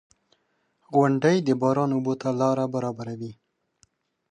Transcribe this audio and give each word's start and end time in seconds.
•غونډۍ 0.93 1.37
د 1.43 1.49
باران 1.61 1.89
اوبو 1.93 2.13
ته 2.21 2.29
لاره 2.39 2.65
برابروي. 2.73 3.31